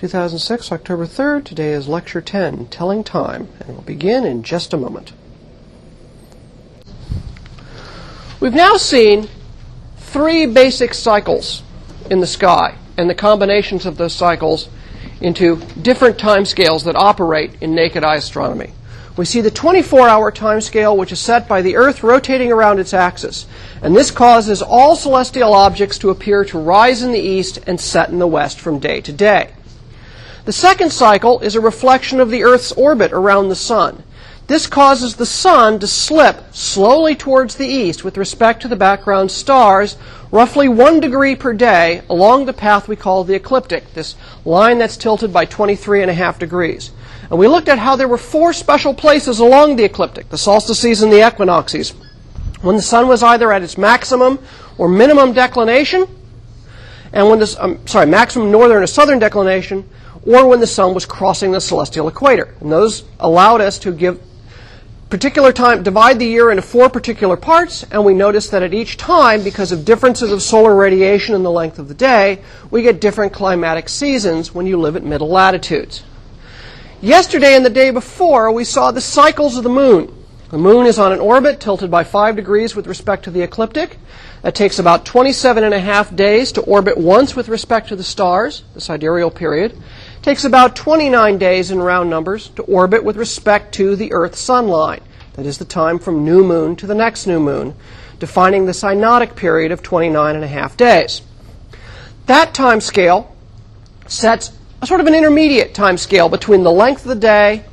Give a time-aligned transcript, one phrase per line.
[0.00, 1.44] 2006, October 3rd.
[1.44, 5.12] Today is Lecture 10, Telling Time, and we'll begin in just a moment.
[8.40, 9.28] We've now seen
[9.98, 11.62] three basic cycles
[12.10, 14.70] in the sky and the combinations of those cycles
[15.20, 18.72] into different timescales that operate in naked eye astronomy.
[19.18, 22.94] We see the 24 hour timescale, which is set by the Earth rotating around its
[22.94, 23.44] axis.
[23.82, 28.08] And this causes all celestial objects to appear to rise in the east and set
[28.08, 29.50] in the west from day to day.
[30.50, 34.02] The second cycle is a reflection of the Earth's orbit around the Sun.
[34.48, 39.30] This causes the Sun to slip slowly towards the east with respect to the background
[39.30, 39.96] stars,
[40.32, 44.96] roughly one degree per day, along the path we call the ecliptic, this line that's
[44.96, 46.90] tilted by 23 and a half degrees.
[47.30, 51.00] And we looked at how there were four special places along the ecliptic the solstices
[51.00, 51.94] and the equinoxes
[52.60, 54.40] when the sun was either at its maximum
[54.78, 56.08] or minimum declination,
[57.12, 59.88] and when this, um, sorry, maximum northern or southern declination,
[60.26, 62.54] or when the sun was crossing the celestial equator.
[62.60, 64.20] And those allowed us to give
[65.08, 68.96] particular time, divide the year into four particular parts, and we notice that at each
[68.96, 72.40] time, because of differences of solar radiation and the length of the day,
[72.70, 76.04] we get different climatic seasons when you live at middle latitudes.
[77.00, 80.14] Yesterday and the day before, we saw the cycles of the moon.
[80.50, 83.98] The moon is on an orbit tilted by 5 degrees with respect to the ecliptic.
[84.42, 88.04] That takes about 27 and a half days to orbit once with respect to the
[88.04, 89.76] stars, the sidereal period
[90.22, 94.68] takes about 29 days in round numbers to orbit with respect to the Earth sun
[94.68, 95.00] line.
[95.34, 97.74] That is the time from new moon to the next new moon,
[98.18, 101.22] defining the synodic period of 29 and a half days.
[102.26, 103.34] That time scale
[104.06, 107.64] sets a sort of an intermediate time scale between the length of the day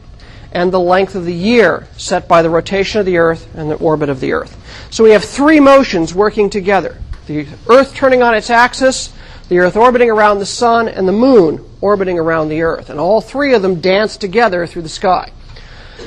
[0.51, 3.75] and the length of the year set by the rotation of the Earth and the
[3.75, 4.55] orbit of the Earth.
[4.89, 6.97] So we have three motions working together.
[7.27, 9.11] The Earth turning on its axis,
[9.49, 12.89] the Earth orbiting around the Sun, and the Moon orbiting around the Earth.
[12.89, 15.31] And all three of them dance together through the sky.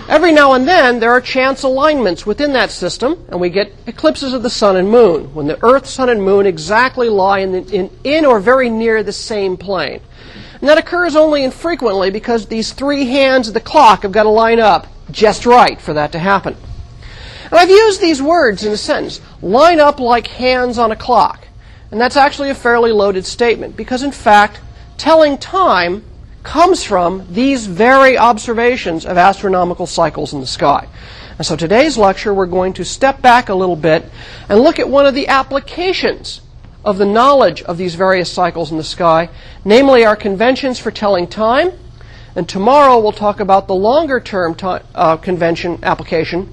[0.08, 4.32] Every now and then, there are chance alignments within that system, and we get eclipses
[4.32, 7.74] of the Sun and Moon, when the Earth, Sun, and Moon exactly lie in, the,
[7.74, 10.00] in, in or very near the same plane.
[10.60, 14.28] And that occurs only infrequently because these three hands of the clock have got to
[14.30, 16.56] line up just right for that to happen.
[17.44, 21.48] And I've used these words in a sentence line up like hands on a clock.
[21.90, 24.60] And that's actually a fairly loaded statement because, in fact,
[24.96, 26.04] telling time
[26.42, 30.88] comes from these very observations of astronomical cycles in the sky.
[31.36, 34.04] And so today's lecture, we're going to step back a little bit
[34.48, 36.42] and look at one of the applications
[36.84, 39.28] of the knowledge of these various cycles in the sky,
[39.64, 41.72] namely our conventions for telling time.
[42.36, 46.52] And tomorrow we'll talk about the longer term uh, convention application,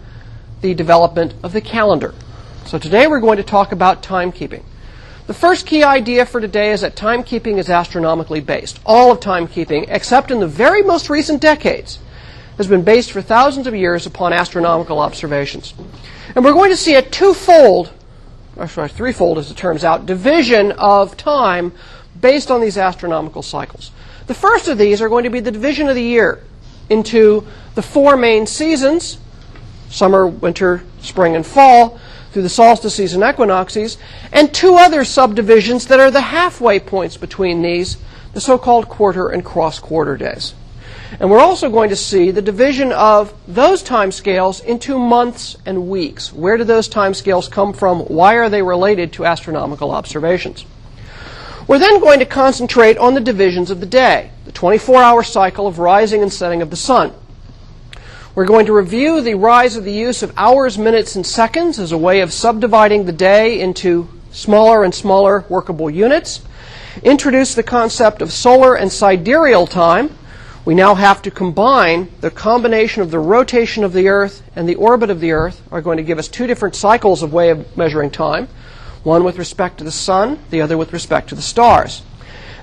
[0.61, 2.13] the development of the calendar.
[2.65, 4.63] So today we're going to talk about timekeeping.
[5.27, 8.79] The first key idea for today is that timekeeping is astronomically based.
[8.85, 11.99] All of timekeeping, except in the very most recent decades,
[12.55, 15.73] has been based for thousands of years upon astronomical observations.
[16.33, 17.91] And we're going to see a twofold,
[18.55, 21.73] or sorry, threefold as it turns out, division of time
[22.21, 23.91] based on these astronomical cycles.
[24.27, 26.41] The first of these are going to be the division of the year
[26.89, 27.45] into
[27.75, 29.17] the four main seasons
[29.89, 31.99] summer, winter, spring, and fall
[32.37, 33.97] through the solstices and equinoxes,
[34.31, 37.97] and two other subdivisions that are the halfway points between these,
[38.33, 40.53] the so called quarter and cross quarter days.
[41.19, 45.89] And we're also going to see the division of those time scales into months and
[45.89, 46.31] weeks.
[46.31, 48.01] Where do those time scales come from?
[48.01, 50.63] Why are they related to astronomical observations?
[51.67, 55.65] We're then going to concentrate on the divisions of the day, the 24 hour cycle
[55.65, 57.15] of rising and setting of the sun.
[58.37, 61.91] We're going to review the rise of the use of hours, minutes, and seconds as
[61.91, 66.41] a way of subdividing the day into smaller and smaller workable units.
[67.01, 70.15] Introduce the concept of solar and sidereal time.
[70.65, 74.75] We now have to combine the combination of the rotation of the Earth and the
[74.75, 77.75] orbit of the Earth are going to give us two different cycles of way of
[77.75, 78.49] measuring time.
[79.01, 82.03] One with respect to the sun, the other with respect to the stars.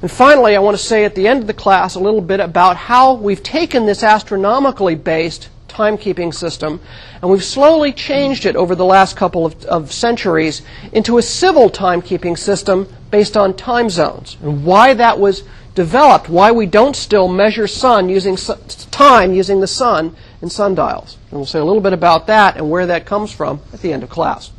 [0.03, 2.39] And finally, I want to say at the end of the class a little bit
[2.39, 6.81] about how we've taken this astronomically based timekeeping system,
[7.21, 10.63] and we've slowly changed it over the last couple of, of centuries
[10.93, 14.37] into a civil timekeeping system based on time zones.
[14.43, 15.43] And why that was
[15.75, 18.55] developed, why we don't still measure sun using su-
[18.91, 21.17] time using the sun in sundials.
[21.31, 23.93] And we'll say a little bit about that and where that comes from at the
[23.93, 24.53] end of class.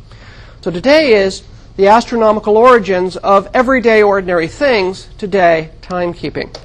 [0.61, 1.44] So today is
[1.77, 6.56] the astronomical origins of everyday ordinary things, today timekeeping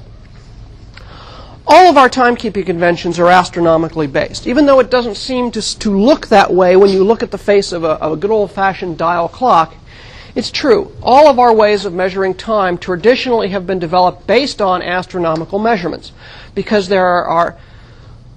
[1.71, 5.97] all of our timekeeping conventions are astronomically based, even though it doesn't seem to, to
[5.97, 8.51] look that way when you look at the face of a, of a good old
[8.51, 9.73] fashioned dial clock.
[10.35, 10.91] It's true.
[11.01, 16.11] All of our ways of measuring time traditionally have been developed based on astronomical measurements
[16.55, 17.57] because there are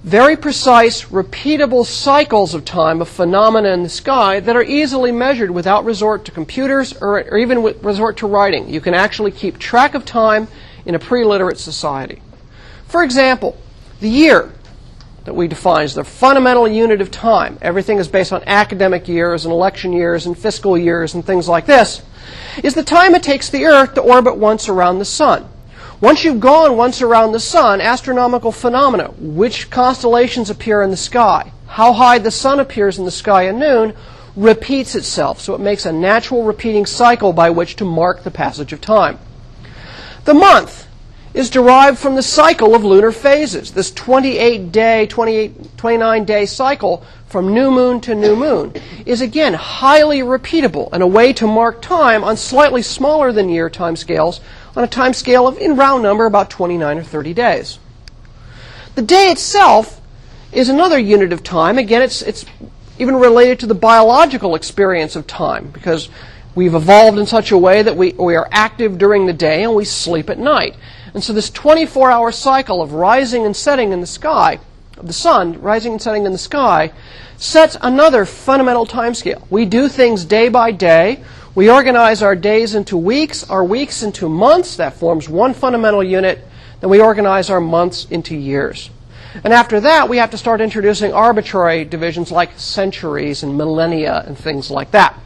[0.04, 5.50] very precise, repeatable cycles of time of phenomena in the sky that are easily measured
[5.50, 8.68] without resort to computers or, or even with resort to writing.
[8.68, 10.46] You can actually keep track of time
[10.86, 12.22] in a pre-literate society.
[12.88, 13.56] For example,
[14.00, 14.52] the year
[15.24, 17.58] that we define as the fundamental unit of time.
[17.62, 21.66] Everything is based on academic years and election years and fiscal years and things like
[21.66, 22.02] this.
[22.62, 25.48] Is the time it takes the Earth to orbit once around the Sun.
[26.00, 31.52] Once you've gone once around the Sun, astronomical phenomena, which constellations appear in the sky,
[31.66, 33.94] how high the Sun appears in the sky at noon,
[34.36, 35.40] repeats itself.
[35.40, 39.18] So it makes a natural repeating cycle by which to mark the passage of time.
[40.24, 40.83] The month
[41.34, 47.04] is derived from the cycle of lunar phases, this 28 day, 28, 29 day cycle
[47.26, 48.72] from new moon to new moon
[49.04, 53.68] is again highly repeatable and a way to mark time on slightly smaller than year
[53.68, 54.40] time scales
[54.76, 57.78] on a time scale of, in round number, about 29 or 30 days.
[58.94, 60.00] The day itself
[60.52, 61.78] is another unit of time.
[61.78, 62.44] Again, it's, it's
[63.00, 66.08] even related to the biological experience of time because
[66.54, 69.74] we've evolved in such a way that we, we are active during the day and
[69.74, 70.76] we sleep at night.
[71.14, 74.58] And so this 24 hour cycle of rising and setting in the sky,
[74.98, 76.92] of the sun rising and setting in the sky,
[77.36, 79.46] sets another fundamental time scale.
[79.48, 81.22] We do things day by day.
[81.54, 84.76] We organize our days into weeks, our weeks into months.
[84.76, 86.44] That forms one fundamental unit.
[86.80, 88.90] Then we organize our months into years.
[89.44, 94.36] And after that, we have to start introducing arbitrary divisions like centuries and millennia and
[94.36, 95.18] things like that.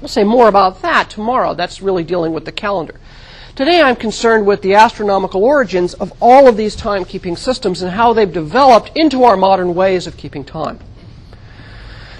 [0.00, 1.54] We'll say more about that tomorrow.
[1.54, 2.98] That's really dealing with the calendar.
[3.54, 8.14] Today I'm concerned with the astronomical origins of all of these timekeeping systems and how
[8.14, 10.78] they've developed into our modern ways of keeping time.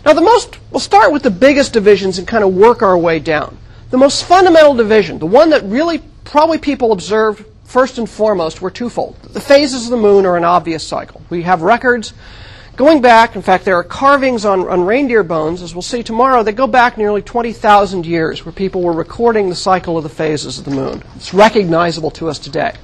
[0.05, 3.19] Now, the most, we'll start with the biggest divisions and kind of work our way
[3.19, 3.57] down.
[3.89, 8.71] The most fundamental division, the one that really probably people observed first and foremost, were
[8.71, 9.17] twofold.
[9.23, 11.23] The phases of the moon are an obvious cycle.
[11.31, 12.13] We have records
[12.83, 16.43] Going back, in fact, there are carvings on, on reindeer bones, as we'll see tomorrow,
[16.43, 20.59] that go back nearly 20,000 years where people were recording the cycle of the phases
[20.59, 21.01] of the moon.
[21.15, 22.75] It's recognizable to us today.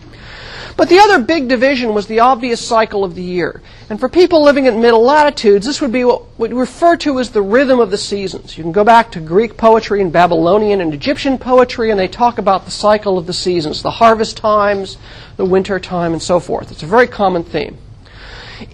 [0.77, 3.61] But the other big division was the obvious cycle of the year.
[3.91, 7.31] And for people living at middle latitudes, this would be what we refer to as
[7.33, 8.57] the rhythm of the seasons.
[8.57, 12.39] You can go back to Greek poetry and Babylonian and Egyptian poetry, and they talk
[12.39, 14.97] about the cycle of the seasons, the harvest times,
[15.37, 16.71] the winter time, and so forth.
[16.71, 17.79] It's a very common theme.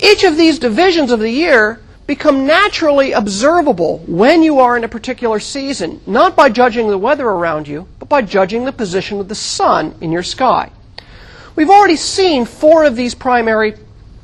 [0.00, 4.88] Each of these divisions of the year become naturally observable when you are in a
[4.88, 9.28] particular season, not by judging the weather around you, but by judging the position of
[9.28, 10.70] the sun in your sky.
[11.56, 13.74] We've already seen four of these primary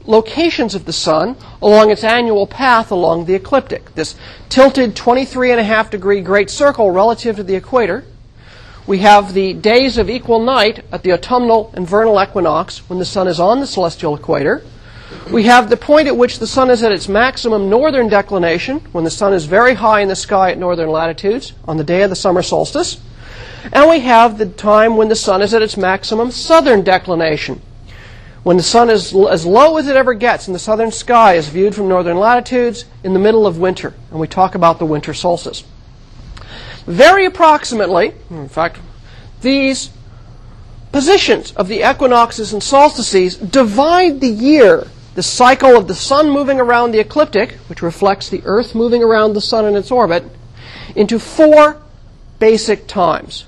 [0.04, 3.94] locations of the sun along its annual path along the ecliptic.
[3.94, 4.16] This
[4.48, 8.04] tilted 23.5 degree great circle relative to the equator.
[8.86, 13.04] We have the days of equal night at the autumnal and vernal equinox when the
[13.04, 14.64] sun is on the celestial equator.
[15.30, 19.04] We have the point at which the sun is at its maximum northern declination, when
[19.04, 22.10] the sun is very high in the sky at northern latitudes, on the day of
[22.10, 23.00] the summer solstice.
[23.72, 27.60] And we have the time when the sun is at its maximum southern declination,
[28.42, 31.48] when the sun is as low as it ever gets in the southern sky is
[31.48, 33.94] viewed from northern latitudes in the middle of winter.
[34.10, 35.62] And we talk about the winter solstice.
[36.86, 38.78] Very approximately, in fact,
[39.42, 39.90] these
[40.90, 46.60] positions of the equinoxes and solstices divide the year the cycle of the sun moving
[46.60, 50.24] around the ecliptic, which reflects the Earth moving around the sun in its orbit,
[50.94, 51.80] into four
[52.38, 53.46] basic times.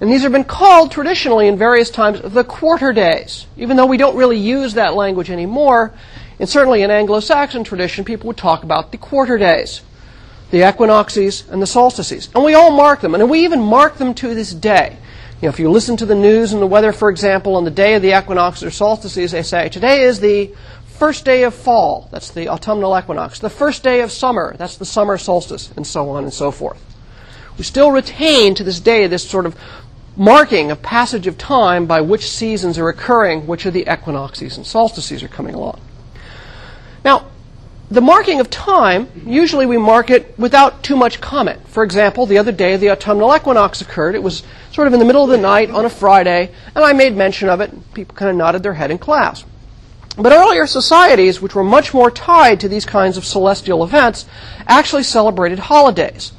[0.00, 3.46] And these have been called traditionally in various times the quarter days.
[3.56, 5.94] Even though we don't really use that language anymore,
[6.38, 9.80] and certainly in Anglo-Saxon tradition, people would talk about the quarter days,
[10.50, 12.28] the equinoxes and the solstices.
[12.34, 14.98] And we all mark them, and we even mark them to this day.
[15.40, 17.70] You know, if you listen to the news and the weather, for example, on the
[17.70, 20.54] day of the equinox or solstices, they say, today is the
[20.96, 24.84] first day of fall, that's the autumnal equinox, the first day of summer, that's the
[24.84, 26.82] summer solstice, and so on and so forth.
[27.58, 29.56] We still retain to this day this sort of
[30.16, 34.66] marking of passage of time by which seasons are occurring, which of the equinoxes and
[34.66, 35.80] solstices are coming along.
[37.04, 37.26] Now,
[37.90, 41.68] the marking of time, usually we mark it without too much comment.
[41.68, 44.14] For example, the other day the autumnal equinox occurred.
[44.14, 46.92] It was sort of in the middle of the night on a Friday, and I
[46.94, 47.70] made mention of it.
[47.94, 49.44] People kind of nodded their head in class.
[50.16, 54.24] But earlier societies, which were much more tied to these kinds of celestial events,
[54.66, 56.32] actually celebrated holidays.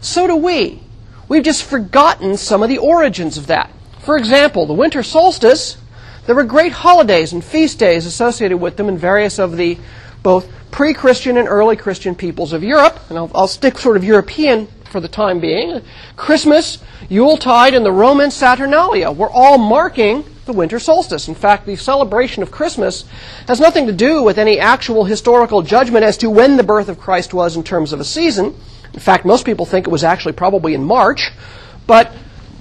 [0.00, 0.82] So do we.
[1.28, 3.70] We've just forgotten some of the origins of that.
[3.98, 5.78] For example, the winter solstice,
[6.26, 9.78] there were great holidays and feast days associated with them in various of the
[10.22, 13.00] both pre Christian and early Christian peoples of Europe.
[13.08, 15.82] And I'll, I'll stick sort of European for the time being.
[16.16, 21.28] Christmas, Yuletide, and the Roman Saturnalia were all marking the winter solstice.
[21.28, 23.04] In fact, the celebration of Christmas
[23.48, 26.98] has nothing to do with any actual historical judgment as to when the birth of
[27.00, 28.54] Christ was in terms of a season.
[28.92, 31.32] In fact, most people think it was actually probably in March,
[31.86, 32.12] but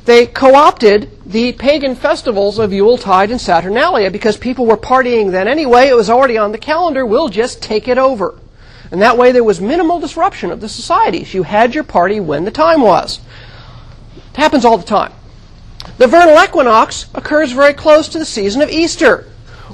[0.06, 5.88] they co-opted the pagan festivals of Yuletide and Saturnalia because people were partying then anyway.
[5.88, 7.06] It was already on the calendar.
[7.06, 8.40] We'll just take it over.
[8.92, 11.34] And that way there was minimal disruption of the societies.
[11.34, 13.20] You had your party when the time was.
[14.16, 15.14] It happens all the time.
[15.98, 19.28] The vernal equinox occurs very close to the season of Easter,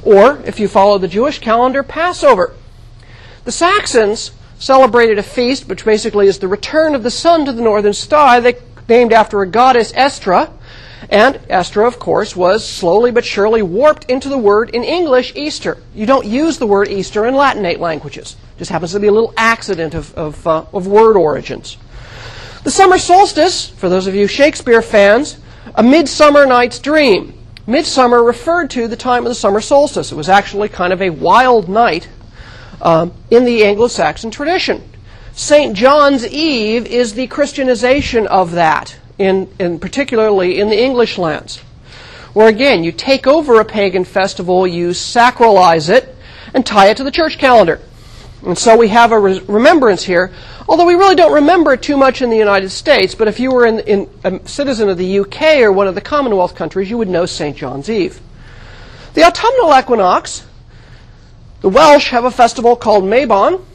[0.03, 2.53] or, if you follow the Jewish calendar, Passover.
[3.45, 7.61] The Saxons celebrated a feast, which basically is the return of the sun to the
[7.61, 8.55] northern sky, they,
[8.87, 10.51] named after a goddess Estra.
[11.09, 15.77] And Estra, of course, was slowly but surely warped into the word in English, Easter.
[15.95, 18.35] You don't use the word Easter in Latinate languages.
[18.55, 21.77] It just happens to be a little accident of, of, uh, of word origins.
[22.63, 25.37] The summer solstice, for those of you Shakespeare fans,
[25.75, 27.33] a Midsummer Night's Dream.
[27.67, 30.11] Midsummer referred to the time of the summer solstice.
[30.11, 32.09] It was actually kind of a wild night
[32.81, 34.83] um, in the Anglo Saxon tradition.
[35.33, 35.75] St.
[35.75, 41.59] John's Eve is the Christianization of that, in, in particularly in the English lands.
[42.33, 46.15] Where again, you take over a pagan festival, you sacralize it,
[46.53, 47.79] and tie it to the church calendar.
[48.45, 50.31] And so we have a re- remembrance here,
[50.67, 53.51] although we really don't remember it too much in the United States, but if you
[53.51, 56.97] were in, in, a citizen of the UK or one of the Commonwealth countries, you
[56.97, 57.57] would know St.
[57.57, 58.21] John's Eve.
[59.13, 60.45] The autumnal equinox,
[61.61, 63.65] the Welsh have a festival called Mabon.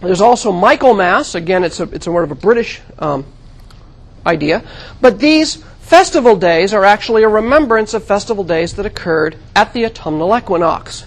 [0.00, 1.34] There's also Michaelmas.
[1.34, 3.26] Again, it's a, it's a sort of a British um,
[4.24, 4.64] idea.
[5.00, 9.84] But these festival days are actually a remembrance of festival days that occurred at the
[9.84, 11.04] autumnal equinox.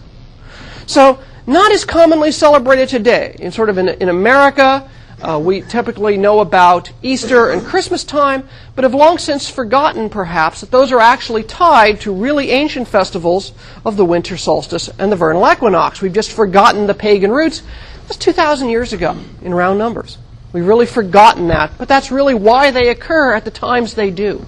[0.85, 3.35] So not as commonly celebrated today.
[3.39, 4.89] In sort of in, in America,
[5.21, 10.61] uh, we typically know about Easter and Christmas time, but have long since forgotten, perhaps,
[10.61, 13.53] that those are actually tied to really ancient festivals
[13.85, 16.01] of the winter solstice and the vernal equinox.
[16.01, 17.63] We've just forgotten the pagan roots.
[18.03, 20.17] That's 2,000 years ago in round numbers.
[20.51, 24.45] We've really forgotten that, but that's really why they occur at the times they do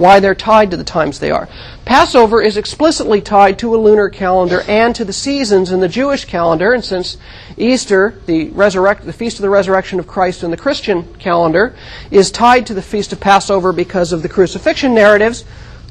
[0.00, 1.46] why they're tied to the times they are.
[1.90, 6.24] Passover is explicitly tied to a lunar calendar and to the seasons in the Jewish
[6.24, 7.16] calendar, and since
[7.56, 11.74] Easter, the, resurrect, the feast of the resurrection of Christ in the Christian calendar,
[12.12, 15.44] is tied to the feast of Passover because of the crucifixion narratives,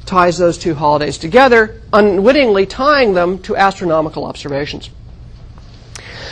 [0.06, 4.88] ties those two holidays together, unwittingly tying them to astronomical observations.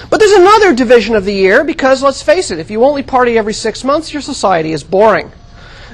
[0.08, 3.36] But there's another division of the year because, let's face it, if you only party
[3.36, 5.30] every six months, your society is boring.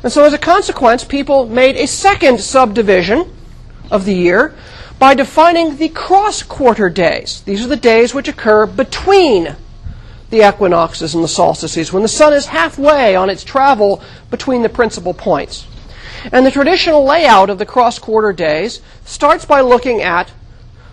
[0.04, 3.33] And so, as a consequence, people made a second subdivision
[3.90, 4.54] of the year
[4.98, 7.42] by defining the cross quarter days.
[7.42, 9.56] These are the days which occur between
[10.30, 14.68] the equinoxes and the solstices, when the sun is halfway on its travel between the
[14.68, 15.66] principal points.
[16.32, 20.32] And the traditional layout of the cross quarter days starts by looking at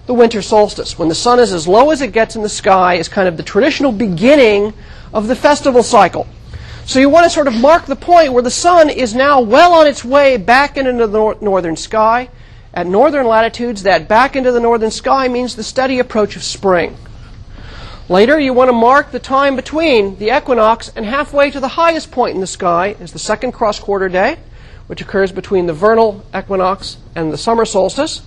[0.08, 2.96] the winter solstice, when the sun is as low as it gets in the sky,
[2.96, 4.74] is kind of the traditional beginning
[5.14, 6.28] of the festival cycle.
[6.86, 9.74] So you want to sort of mark the point where the sun is now well
[9.74, 12.30] on its way back into the nor- northern sky.
[12.74, 16.98] At northern latitudes, that back into the northern sky means the steady approach of spring.
[18.08, 22.12] Later, you want to mark the time between the equinox and halfway to the highest
[22.12, 24.38] point in the sky is the second cross quarter day,
[24.88, 28.22] which occurs between the vernal equinox and the summer solstice.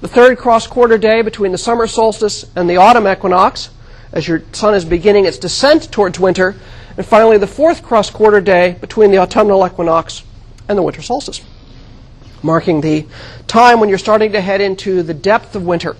[0.00, 3.70] The third cross quarter day between the summer solstice and the autumn equinox,
[4.12, 6.54] as your sun is beginning its descent towards winter,
[6.96, 10.22] and finally, the fourth cross quarter day between the autumnal equinox
[10.68, 11.42] and the winter solstice,
[12.42, 13.06] marking the
[13.46, 15.96] time when you're starting to head into the depth of winter.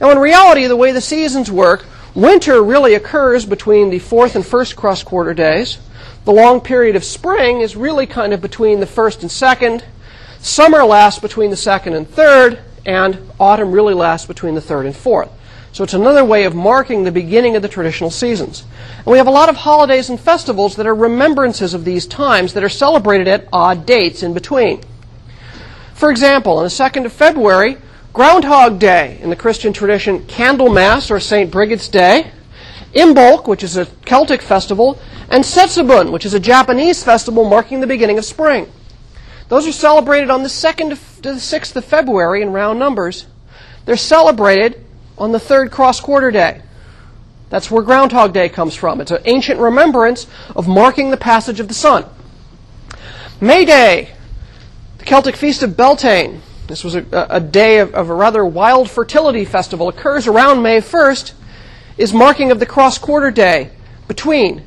[0.00, 4.44] Now, in reality, the way the seasons work, winter really occurs between the fourth and
[4.44, 5.78] first cross quarter days.
[6.24, 9.84] The long period of spring is really kind of between the first and second.
[10.40, 14.96] Summer lasts between the second and third, and autumn really lasts between the third and
[14.96, 15.30] fourth.
[15.72, 18.64] So it's another way of marking the beginning of the traditional seasons.
[18.98, 22.54] And we have a lot of holidays and festivals that are remembrances of these times
[22.54, 24.82] that are celebrated at odd dates in between.
[26.04, 27.78] For example, on the 2nd of February,
[28.12, 31.50] Groundhog Day in the Christian tradition, Candlemas or St.
[31.50, 32.30] Brigid's Day,
[32.92, 37.86] Imbolc, which is a Celtic festival, and Setsubun, which is a Japanese festival marking the
[37.86, 38.70] beginning of spring.
[39.48, 43.24] Those are celebrated on the 2nd to the 6th of February in round numbers.
[43.86, 44.84] They're celebrated
[45.16, 46.60] on the third cross quarter day.
[47.48, 49.00] That's where Groundhog Day comes from.
[49.00, 52.04] It's an ancient remembrance of marking the passage of the sun.
[53.40, 54.13] May Day,
[55.04, 56.40] the Celtic feast of Beltane.
[56.66, 59.88] This was a, a day of, of, a rather wild fertility festival.
[59.88, 61.34] Occurs around May 1st,
[61.98, 63.70] is marking of the cross quarter day
[64.08, 64.64] between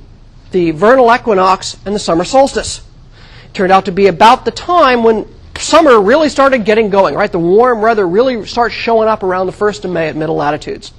[0.52, 2.82] the vernal equinox and the summer solstice.
[3.46, 5.28] It turned out to be about the time when
[5.58, 7.32] summer really started getting going, right?
[7.32, 10.94] The warm weather really starts showing up around the 1st of May at middle latitudes.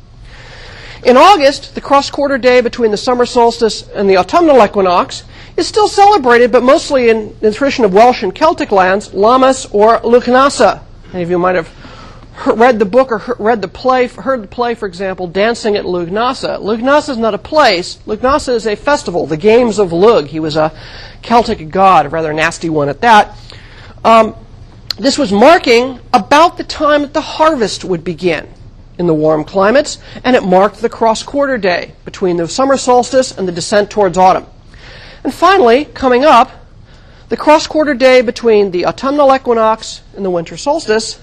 [1.04, 5.22] In August, the cross quarter day between the summer solstice and the autumnal equinox
[5.58, 9.98] is still celebrated, but mostly in, the tradition of Welsh and Celtic lands, Lammas or
[9.98, 10.82] Lughnasa.
[11.12, 11.68] Many of you might have
[12.46, 16.60] read the book or read the play, heard the play, for example, Dancing at Lughnasa.
[16.62, 17.96] Lughnasa is not a place.
[18.06, 20.28] Lughnasa is a festival, the Games of Lug.
[20.28, 20.72] He was a
[21.22, 23.36] Celtic god, a rather nasty one at that.
[24.04, 24.36] Um,
[24.96, 28.46] this was marking about the time that the harvest would begin
[28.96, 33.36] in the warm climates, and it marked the cross quarter day between the summer solstice
[33.36, 34.46] and the descent towards autumn.
[35.24, 36.50] And finally, coming up,
[37.28, 41.20] the cross quarter day between the autumnal equinox and the winter solstice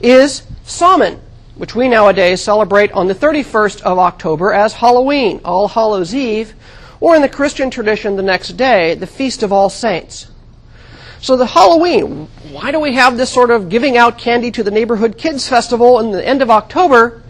[0.00, 1.20] is Samhain,
[1.56, 6.54] which we nowadays celebrate on the 31st of October as Halloween, All Hallows Eve,
[7.00, 10.28] or in the Christian tradition the next day, the Feast of All Saints.
[11.20, 14.70] So the Halloween, why do we have this sort of giving out candy to the
[14.70, 17.22] neighborhood kids festival in the end of October?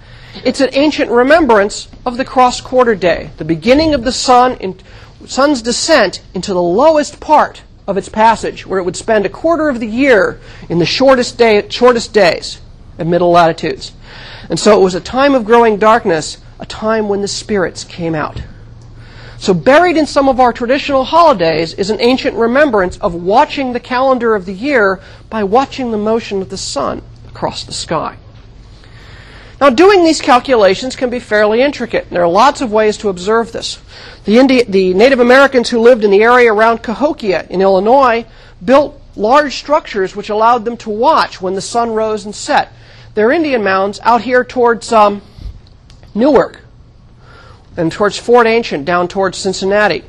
[0.45, 4.79] It's an ancient remembrance of the cross quarter day, the beginning of the sun in,
[5.27, 9.69] sun's descent into the lowest part of its passage, where it would spend a quarter
[9.69, 12.61] of the year in the shortest, day, shortest days
[12.99, 13.93] at middle latitudes.
[14.49, 18.15] And so it was a time of growing darkness, a time when the spirits came
[18.15, 18.43] out.
[19.39, 23.81] So, buried in some of our traditional holidays is an ancient remembrance of watching the
[23.81, 25.01] calendar of the year
[25.31, 28.19] by watching the motion of the sun across the sky.
[29.61, 32.05] Now, doing these calculations can be fairly intricate.
[32.05, 33.79] and There are lots of ways to observe this.
[34.25, 38.25] The, Indi- the Native Americans who lived in the area around Cahokia in Illinois
[38.65, 42.73] built large structures which allowed them to watch when the sun rose and set.
[43.15, 45.21] There are Indian mounds out here towards um,
[46.15, 46.61] Newark
[47.77, 50.05] and towards Fort Ancient down towards Cincinnati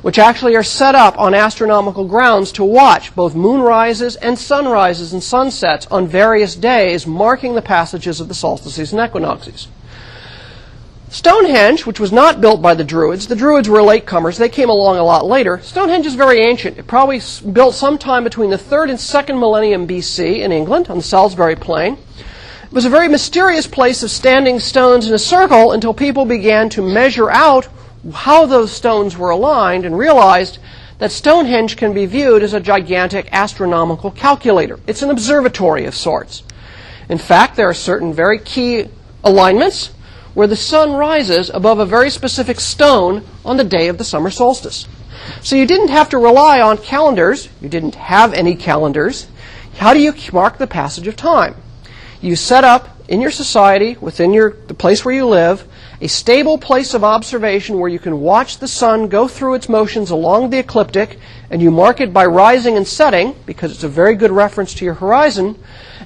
[0.00, 5.22] which actually are set up on astronomical grounds to watch both moonrises and sunrises and
[5.22, 9.68] sunsets on various days, marking the passages of the solstices and equinoxes.
[11.12, 14.96] Stonehenge, which was not built by the Druids, the Druids were latecomers, they came along
[14.96, 15.60] a lot later.
[15.62, 16.78] Stonehenge is very ancient.
[16.78, 17.20] It probably
[17.52, 21.98] built sometime between the 3rd and 2nd millennium BC in England on the Salisbury Plain.
[22.64, 26.70] It was a very mysterious place of standing stones in a circle until people began
[26.70, 27.68] to measure out
[28.12, 30.58] how those stones were aligned and realized
[30.98, 34.78] that Stonehenge can be viewed as a gigantic astronomical calculator.
[34.86, 36.42] It's an observatory of sorts.
[37.08, 38.88] In fact, there are certain very key
[39.24, 39.88] alignments
[40.34, 44.30] where the sun rises above a very specific stone on the day of the summer
[44.30, 44.86] solstice.
[45.42, 47.48] So you didn't have to rely on calendars.
[47.60, 49.26] You didn't have any calendars.
[49.76, 51.54] How do you mark the passage of time?
[52.20, 55.66] You set up in your society, within your, the place where you live,
[56.02, 60.10] a stable place of observation where you can watch the sun go through its motions
[60.10, 61.16] along the ecliptic,
[61.48, 64.84] and you mark it by rising and setting, because it's a very good reference to
[64.84, 65.56] your horizon,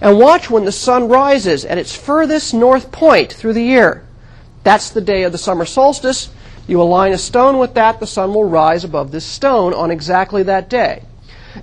[0.03, 4.05] and watch when the sun rises at its furthest north point through the year.
[4.65, 6.29] That's the day of the summer solstice.
[6.67, 10.43] You align a stone with that, the sun will rise above this stone on exactly
[10.43, 11.05] that day.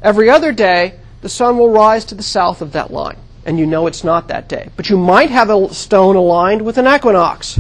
[0.02, 3.68] Every other day, the sun will rise to the south of that line, and you
[3.68, 4.70] know it's not that day.
[4.76, 7.60] But you might have a stone aligned with an equinox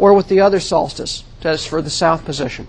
[0.00, 2.66] or with the other solstice, as for the south position.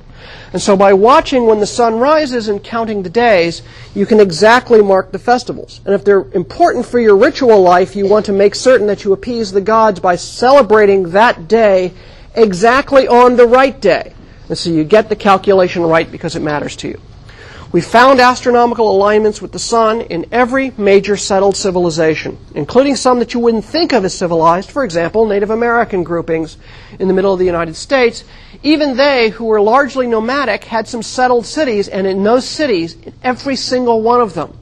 [0.52, 3.62] And so by watching when the sun rises and counting the days,
[3.96, 5.80] you can exactly mark the festivals.
[5.86, 9.13] And if they're important for your ritual life, you want to make certain that you
[9.13, 11.94] appease the gods by celebrating that day
[12.36, 14.13] exactly on the right day.
[14.50, 17.02] And so you get the calculation right because it matters to you.
[17.72, 23.34] We found astronomical alignments with the sun in every major settled civilization, including some that
[23.34, 26.58] you wouldn't think of as civilized, for example, Native American groupings
[27.02, 28.24] in the middle of the United States.
[28.62, 33.14] Even they, who were largely nomadic, had some settled cities, and in those cities, in
[33.24, 34.58] every single one of them,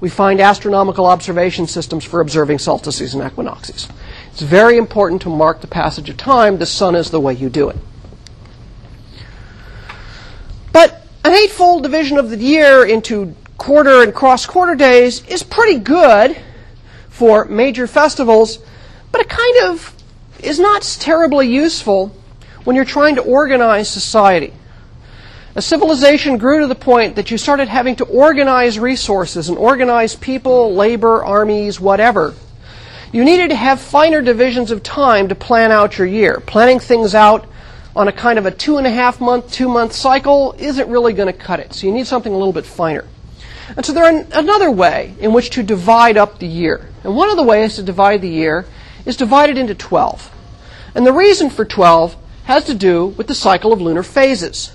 [0.00, 3.88] we find astronomical observation systems for observing solstices and equinoxes.
[4.32, 6.58] It's very important to mark the passage of time.
[6.58, 7.76] The sun is the way you do it.
[10.72, 15.78] But an eightfold division of the year into quarter and cross quarter days is pretty
[15.78, 16.36] good
[17.08, 18.58] for major festivals,
[19.10, 19.95] but it kind of
[20.40, 22.14] is not terribly useful
[22.64, 24.52] when you're trying to organize society.
[25.54, 30.14] A civilization grew to the point that you started having to organize resources and organize
[30.14, 32.34] people, labor, armies, whatever.
[33.12, 36.40] You needed to have finer divisions of time to plan out your year.
[36.40, 37.46] Planning things out
[37.94, 41.14] on a kind of a two and a half month, two month cycle isn't really
[41.14, 41.72] going to cut it.
[41.72, 43.06] So you need something a little bit finer.
[43.74, 46.90] And so there's another way in which to divide up the year.
[47.02, 48.66] And one of the ways to divide the year
[49.06, 50.30] is divided into 12.
[50.94, 54.72] And the reason for 12 has to do with the cycle of lunar phases.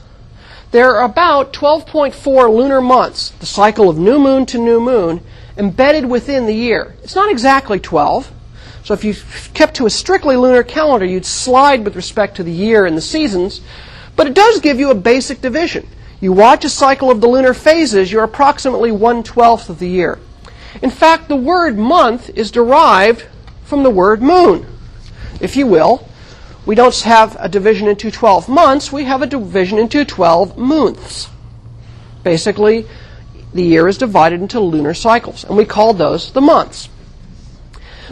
[0.71, 5.21] there are about 12.4 lunar months, the cycle of new moon to new moon,
[5.57, 6.95] embedded within the year.
[7.03, 8.31] It's not exactly 12.
[8.83, 9.13] So if you
[9.53, 13.01] kept to a strictly lunar calendar, you'd slide with respect to the year and the
[13.01, 13.61] seasons,
[14.15, 15.87] but it does give you a basic division.
[16.21, 20.19] You watch a cycle of the lunar phases, you're approximately one twelfth of the year.
[20.81, 23.25] In fact, the word month is derived
[23.71, 24.67] from the word moon,
[25.39, 26.05] if you will.
[26.65, 31.29] We don't have a division into 12 months, we have a division into 12 moons.
[32.21, 32.86] Basically,
[33.53, 36.89] the year is divided into lunar cycles, and we call those the months.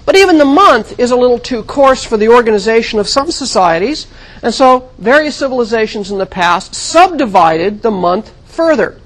[0.06, 4.08] But even the month is a little too coarse for the organization of some societies,
[4.42, 9.02] and so various civilizations in the past subdivided the month further.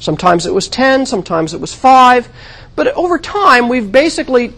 [0.00, 2.28] Sometimes it was 10, sometimes it was 5,
[2.74, 4.52] but over time we've basically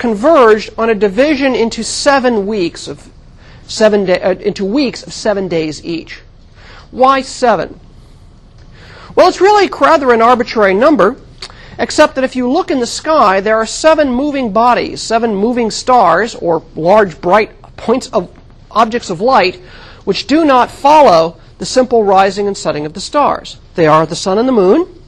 [0.00, 3.10] converged on a division into 7 weeks of
[3.68, 6.22] 7 day, uh, into weeks of 7 days each.
[6.90, 7.78] Why 7?
[9.14, 11.16] Well, it's really rather an arbitrary number,
[11.78, 15.70] except that if you look in the sky, there are seven moving bodies, seven moving
[15.70, 18.30] stars, or large bright points of
[18.70, 19.56] objects of light,
[20.04, 23.58] which do not follow the simple rising and setting of the stars.
[23.74, 24.99] They are the sun and the moon,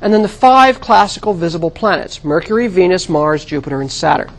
[0.00, 4.30] and then the five classical visible planets Mercury, Venus, Mars, Jupiter, and Saturn.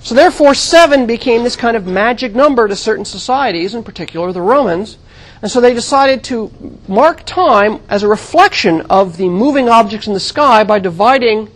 [0.00, 4.40] So, therefore, seven became this kind of magic number to certain societies, in particular the
[4.40, 4.96] Romans,
[5.42, 6.50] and so they decided to
[6.88, 11.50] mark time as a reflection of the moving objects in the sky by dividing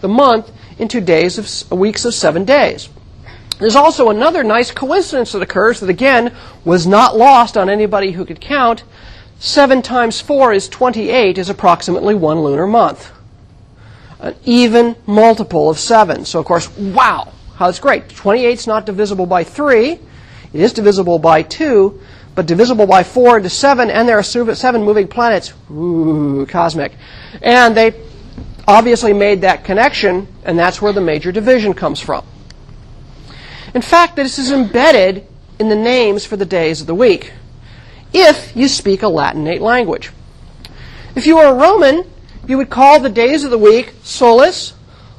[0.00, 2.88] the month into days of weeks of seven days.
[3.58, 6.34] There's also another nice coincidence that occurs that again
[6.64, 8.82] was not lost on anybody who could count.
[9.42, 13.10] 7 times 4 is 28 is approximately one lunar month.
[14.20, 16.24] An even multiple of 7.
[16.24, 18.08] So of course, wow, how that's great.
[18.08, 19.90] 28 is not divisible by 3.
[19.90, 20.00] It
[20.52, 22.00] is divisible by 2,
[22.36, 25.52] but divisible by 4 into 7, and there are seven moving planets.
[25.72, 26.92] Ooh, cosmic.
[27.42, 28.00] And they
[28.68, 32.24] obviously made that connection, and that's where the major division comes from.
[33.74, 35.26] In fact, this is embedded
[35.58, 37.32] in the names for the days of the week,
[38.12, 40.10] if you speak a Latinate language.
[41.14, 42.04] If you were a Roman,
[42.46, 44.74] you would call the days of the week Solis,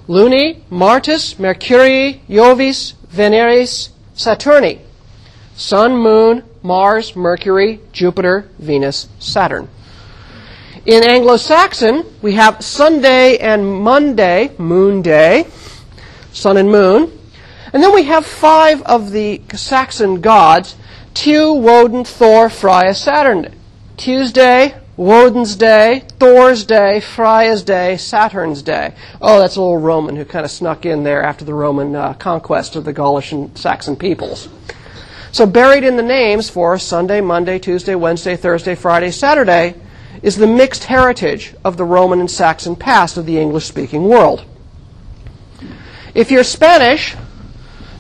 [0.08, 4.80] Luni, Martis, Mercurii, Jovis, Veneris, Saturni.
[5.56, 9.70] Sun, Moon, Mars, Mercury, Jupiter, Venus, Saturn.
[10.86, 15.46] In Anglo Saxon, we have Sunday and Monday, Moon Day,
[16.32, 17.20] Sun and Moon.
[17.72, 20.76] And then we have five of the Saxon gods
[21.14, 23.54] Tiw, Woden, Thor, Freya, Saturn.
[23.98, 28.94] Tuesday, Woden's Day, Thor's Day, Freya's Day, Saturn's Day.
[29.22, 32.14] Oh, that's a little Roman who kind of snuck in there after the Roman uh,
[32.14, 34.50] conquest of the Gaulish and Saxon peoples.
[35.32, 39.76] So, buried in the names for Sunday, Monday, Tuesday, Wednesday, Thursday, Friday, Saturday
[40.22, 44.46] is the mixed heritage of the Roman and Saxon past of the English speaking world.
[46.14, 47.16] If you're Spanish,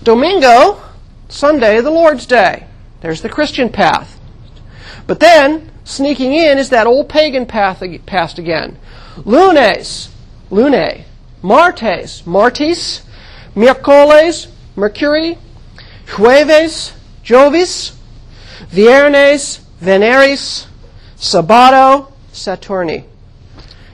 [0.03, 0.79] Domingo,
[1.27, 2.67] Sunday, the Lord's Day.
[3.03, 4.17] There's the Christian path.
[5.07, 8.79] But then, sneaking in is that old pagan path past again.
[9.25, 10.09] Lunes,
[10.49, 11.03] Lune,
[11.41, 13.01] Martes, Martis,
[13.55, 15.37] Miércoles, Mercury,
[16.05, 16.93] Jueves,
[17.25, 17.93] Jovis,
[18.69, 20.67] Viernes, Veneris,
[21.17, 23.03] Sabato, Saturni.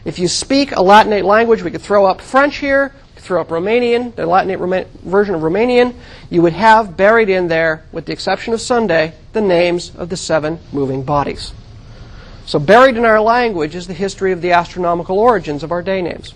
[0.05, 4.15] If you speak a Latinate language, we could throw up French here, throw up Romanian,
[4.15, 5.93] the Latinate Roma- version of Romanian,
[6.29, 10.17] you would have buried in there, with the exception of Sunday, the names of the
[10.17, 11.53] seven moving bodies.
[12.45, 16.01] So, buried in our language is the history of the astronomical origins of our day
[16.01, 16.33] names.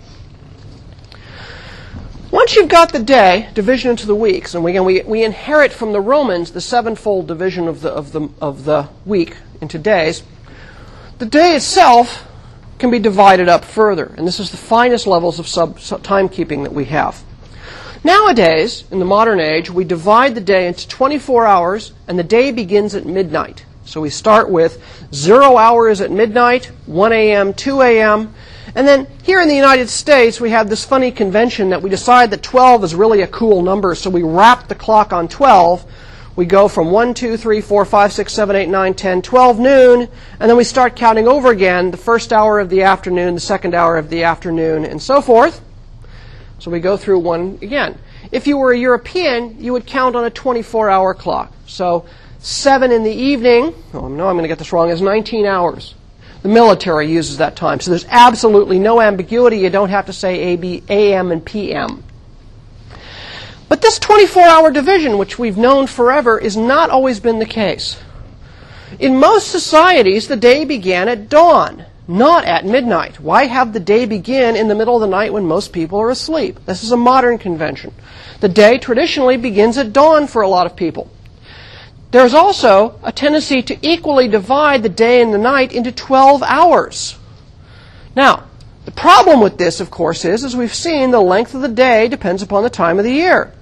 [2.30, 5.92] Once you've got the day, division into the weeks, and we, we, we inherit from
[5.92, 10.22] the Romans the sevenfold division of the, of, the, of the week into days,
[11.18, 12.26] the day itself
[12.84, 14.12] can be divided up further.
[14.18, 17.24] And this is the finest levels of sub, sub timekeeping that we have.
[18.04, 22.50] Nowadays, in the modern age, we divide the day into 24 hours, and the day
[22.50, 23.64] begins at midnight.
[23.86, 24.82] So we start with
[25.14, 28.34] zero hours at midnight, 1 a.m., 2 a.m.,
[28.74, 32.30] and then here in the United States, we have this funny convention that we decide
[32.32, 35.90] that 12 is really a cool number, so we wrap the clock on 12.
[36.36, 40.08] We go from 1, 2, 3, 4, 5, 6, 7, 8, 9, 10, 12 noon,
[40.40, 43.72] and then we start counting over again the first hour of the afternoon, the second
[43.72, 45.60] hour of the afternoon, and so forth.
[46.58, 47.98] So we go through one again.
[48.32, 51.52] If you were a European, you would count on a 24 hour clock.
[51.66, 52.04] So
[52.40, 55.94] 7 in the evening, oh no, I'm going to get this wrong, is 19 hours.
[56.42, 57.80] The military uses that time.
[57.80, 59.58] So there's absolutely no ambiguity.
[59.58, 62.02] You don't have to say AM and PM.
[63.74, 67.96] But this 24 hour division, which we've known forever, has not always been the case.
[69.00, 73.18] In most societies, the day began at dawn, not at midnight.
[73.18, 76.10] Why have the day begin in the middle of the night when most people are
[76.10, 76.60] asleep?
[76.66, 77.92] This is a modern convention.
[78.38, 81.10] The day traditionally begins at dawn for a lot of people.
[82.12, 87.18] There's also a tendency to equally divide the day and the night into 12 hours.
[88.14, 88.44] Now,
[88.84, 92.06] the problem with this, of course, is, as we've seen, the length of the day
[92.06, 93.52] depends upon the time of the year.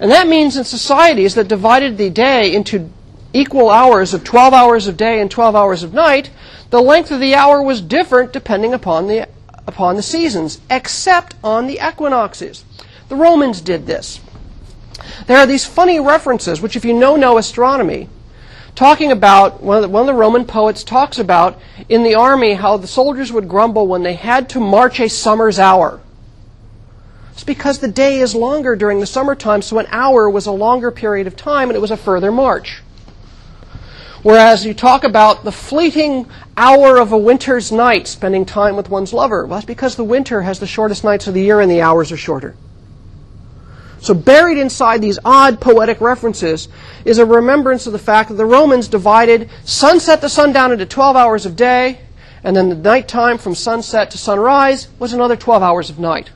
[0.00, 2.90] And that means in societies that divided the day into
[3.32, 6.30] equal hours of 12 hours of day and 12 hours of night,
[6.70, 9.28] the length of the hour was different depending upon the,
[9.66, 12.64] upon the seasons, except on the equinoxes.
[13.08, 14.20] The Romans did this.
[15.26, 18.08] There are these funny references, which, if you know no astronomy,
[18.74, 22.54] talking about one of, the, one of the Roman poets talks about in the army
[22.54, 26.00] how the soldiers would grumble when they had to march a summer's hour.
[27.36, 30.90] It's because the day is longer during the summertime, so an hour was a longer
[30.90, 32.80] period of time and it was a further march.
[34.22, 39.12] Whereas you talk about the fleeting hour of a winter's night spending time with one's
[39.12, 39.44] lover.
[39.44, 42.10] Well, that's because the winter has the shortest nights of the year and the hours
[42.10, 42.56] are shorter.
[44.00, 46.68] So, buried inside these odd poetic references
[47.04, 51.16] is a remembrance of the fact that the Romans divided sunset to sundown into 12
[51.16, 52.00] hours of day,
[52.42, 56.30] and then the nighttime from sunset to sunrise was another 12 hours of night.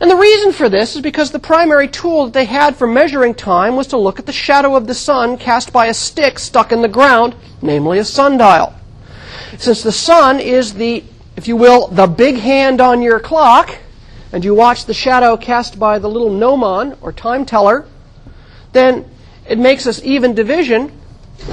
[0.00, 3.34] And the reason for this is because the primary tool that they had for measuring
[3.34, 6.70] time was to look at the shadow of the sun cast by a stick stuck
[6.70, 8.74] in the ground, namely a sundial.
[9.56, 11.02] Since the sun is the,
[11.36, 13.78] if you will, the big hand on your clock,
[14.32, 17.86] and you watch the shadow cast by the little gnomon or time teller,
[18.72, 19.08] then
[19.48, 20.92] it makes this even division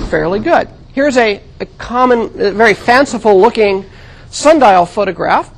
[0.10, 0.67] fairly good.
[0.91, 3.86] Here's a, a common, a very fanciful looking
[4.29, 5.52] sundial photograph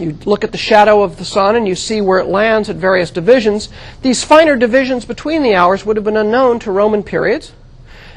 [0.00, 2.76] you look at the shadow of the sun and you see where it lands at
[2.76, 3.68] various divisions.
[4.02, 7.52] These finer divisions between the hours would have been unknown to Roman periods.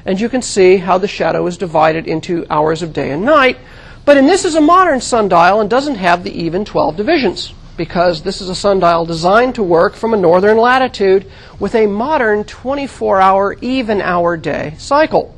[0.05, 3.57] And you can see how the shadow is divided into hours of day and night.
[4.05, 8.21] But in this is a modern sundial and doesn't have the even 12 divisions because
[8.21, 11.25] this is a sundial designed to work from a northern latitude
[11.59, 15.35] with a modern 24 hour even hour day cycle.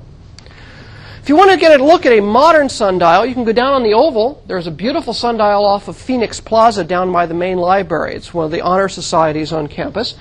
[1.23, 3.71] If you want to get a look at a modern sundial, you can go down
[3.71, 4.43] on the Oval.
[4.45, 8.15] There's a beautiful sundial off of Sphinx Plaza down by the main library.
[8.15, 10.15] It's one of the honor societies on campus.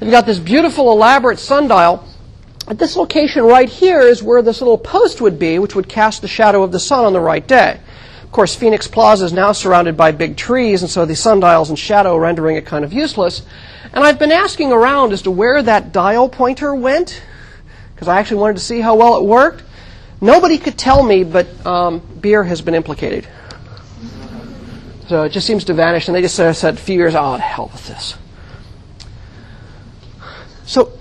[0.00, 2.04] They've got this beautiful, elaborate sundial.
[2.66, 6.22] At this location right here is where this little post would be, which would cast
[6.22, 7.78] the shadow of the sun on the right day.
[8.24, 11.76] Of course, Sphinx Plaza is now surrounded by big trees, and so the sundial's in
[11.76, 13.42] shadow, rendering it kind of useless.
[13.92, 17.22] And I've been asking around as to where that dial pointer went,
[17.94, 19.62] because I actually wanted to see how well it worked.
[20.20, 23.26] Nobody could tell me, but um, beer has been implicated.
[25.08, 27.36] So it just seems to vanish, and they just said, said a few years, oh,
[27.36, 28.16] hell with this.
[30.66, 30.92] So,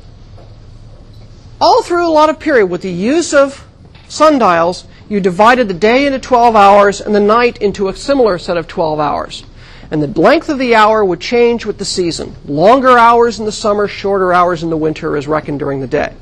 [1.60, 3.68] all through a lot of period, with the use of
[4.08, 8.56] sundials, you divided the day into 12 hours and the night into a similar set
[8.56, 9.44] of 12 hours.
[9.90, 12.36] And the length of the hour would change with the season.
[12.46, 16.14] Longer hours in the summer, shorter hours in the winter is reckoned during the day.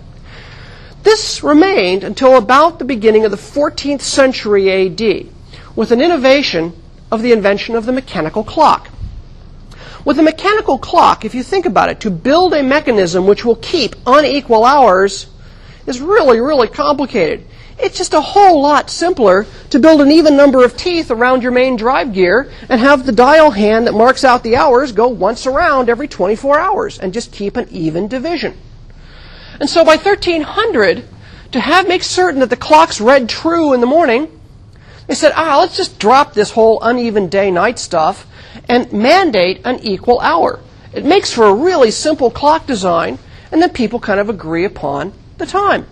[1.06, 5.30] This remained until about the beginning of the 14th century AD,
[5.76, 6.74] with an innovation
[7.12, 8.90] of the invention of the mechanical clock.
[10.04, 13.58] With a mechanical clock, if you think about it, to build a mechanism which will
[13.58, 15.28] keep unequal hours
[15.86, 17.46] is really, really complicated.
[17.78, 21.52] It's just a whole lot simpler to build an even number of teeth around your
[21.52, 25.46] main drive gear and have the dial hand that marks out the hours go once
[25.46, 28.58] around every 24 hours and just keep an even division.
[29.60, 31.04] And so by 1300,
[31.52, 34.30] to have make certain that the clocks read true in the morning,
[35.08, 38.28] they said, ah, let's just drop this whole uneven day night stuff
[38.68, 40.60] and mandate an equal hour.
[40.94, 43.20] It makes for a really simple clock design,
[43.52, 45.86] and then people kind of agree upon the time.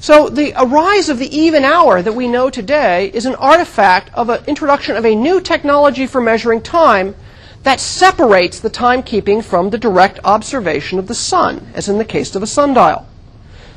[0.00, 4.28] So the rise of the even hour that we know today is an artifact of
[4.28, 7.14] an introduction of a new technology for measuring time
[7.62, 12.34] that separates the timekeeping from the direct observation of the sun, as in the case
[12.34, 13.06] of a sundial.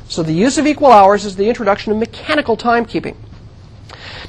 [0.08, 3.16] So the use of equal hours is the introduction of mechanical timekeeping.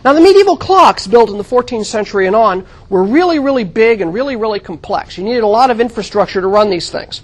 [0.04, 4.02] Now, the medieval clocks built in the 14th century and on were really, really big
[4.02, 5.18] and really, really complex.
[5.18, 7.22] You needed a lot of infrastructure to run these things.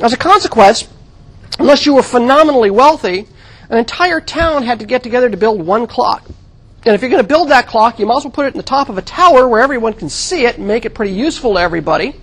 [0.00, 0.88] As a consequence,
[1.58, 3.26] unless you were phenomenally wealthy,
[3.70, 6.24] an entire town had to get together to build one clock.
[6.84, 8.56] And if you're going to build that clock, you might as well put it in
[8.56, 11.54] the top of a tower where everyone can see it and make it pretty useful
[11.54, 12.14] to everybody.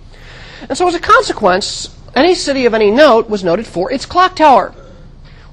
[0.68, 4.34] And so as a consequence, any city of any note was noted for its clock
[4.34, 4.74] tower,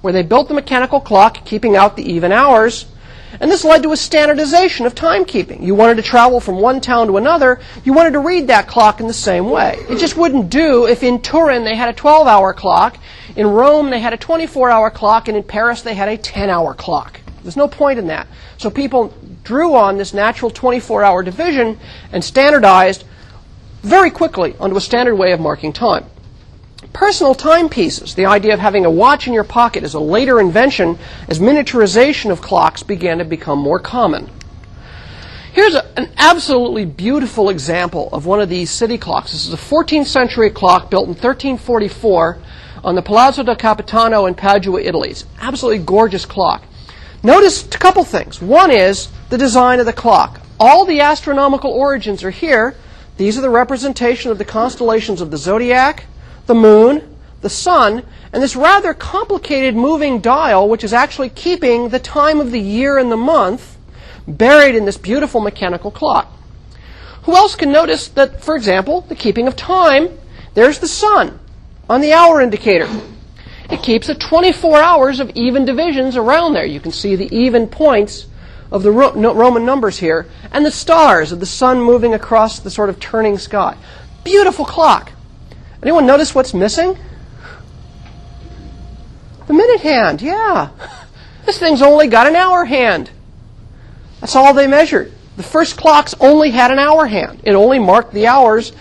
[0.01, 2.85] where they built the mechanical clock, keeping out the even hours.
[3.41, 5.61] And this led to a standardization of timekeeping.
[5.61, 9.01] You wanted to travel from one town to another, you wanted to read that clock
[9.01, 9.77] in the same way.
[9.89, 12.97] It just wouldn't do if in Turin they had a 12 hour clock,
[13.35, 16.49] in Rome they had a 24 hour clock, and in Paris they had a 10
[16.49, 17.19] hour clock.
[17.43, 18.27] There's no point in that.
[18.57, 21.77] So people drew on this natural 24 hour division
[22.11, 23.03] and standardized
[23.81, 26.05] very quickly onto a standard way of marking time.
[26.93, 30.97] Personal timepieces, the idea of having a watch in your pocket, is a later invention
[31.27, 34.29] as miniaturization of clocks began to become more common.
[35.53, 39.31] Here's a, an absolutely beautiful example of one of these city clocks.
[39.31, 42.39] This is a 14th century clock built in 1344
[42.83, 45.09] on the Palazzo del Capitano in Padua, Italy.
[45.09, 46.63] It's an absolutely gorgeous clock.
[47.25, 48.41] Notice a couple things.
[48.41, 50.41] One is the design of the clock.
[50.59, 52.75] All the astronomical origins are here.
[53.15, 56.05] These are the representation of the constellations of the zodiac,
[56.47, 61.99] the moon, the sun, and this rather complicated moving dial, which is actually keeping the
[61.99, 63.77] time of the year and the month
[64.27, 66.29] buried in this beautiful mechanical clock.
[67.23, 70.09] Who else can notice that, for example, the keeping of time,
[70.55, 71.39] there's the sun
[71.89, 72.89] on the hour indicator.
[73.73, 76.63] It keeps it 24 hours of even divisions around there.
[76.63, 78.27] You can see the even points
[78.71, 82.89] of the Roman numbers here, and the stars of the sun moving across the sort
[82.89, 83.75] of turning sky.
[84.23, 85.11] Beautiful clock.
[85.81, 86.95] Anyone notice what's missing?
[89.47, 90.69] The minute hand, yeah.
[91.47, 93.09] This thing's only got an hour hand.
[94.21, 95.11] That's all they measured.
[95.35, 97.41] The first clocks only had an hour hand.
[97.43, 98.71] It only marked the hours.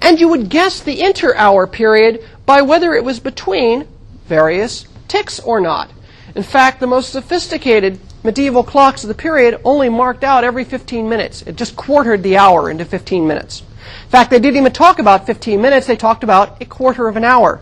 [0.00, 3.86] And you would guess the inter hour period by whether it was between
[4.28, 5.90] various ticks or not.
[6.34, 11.08] In fact, the most sophisticated medieval clocks of the period only marked out every 15
[11.08, 11.42] minutes.
[11.42, 13.62] It just quartered the hour into 15 minutes.
[14.04, 17.16] In fact, they didn't even talk about 15 minutes, they talked about a quarter of
[17.16, 17.60] an hour.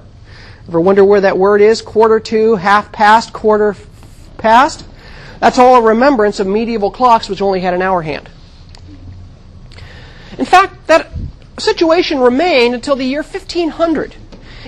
[0.68, 1.80] Ever wonder where that word is?
[1.80, 3.76] Quarter to, half past, quarter
[4.36, 4.84] past?
[5.40, 8.28] That's all a remembrance of medieval clocks which only had an hour hand.
[10.38, 11.08] In fact, that
[11.58, 14.16] situation remained until the year 1500.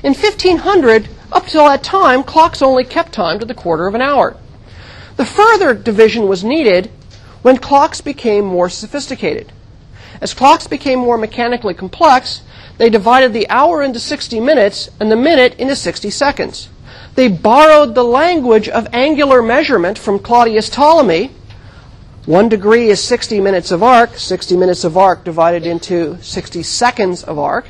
[0.04, 4.02] In 1500, up till that time, clocks only kept time to the quarter of an
[4.02, 4.36] hour.
[5.16, 6.90] The further division was needed
[7.42, 9.52] when clocks became more sophisticated.
[10.20, 12.42] As clocks became more mechanically complex,
[12.78, 16.68] they divided the hour into 60 minutes and the minute into 60 seconds.
[17.14, 21.32] They borrowed the language of angular measurement from Claudius Ptolemy.
[22.26, 27.24] One degree is 60 minutes of arc, 60 minutes of arc divided into 60 seconds
[27.24, 27.66] of arc.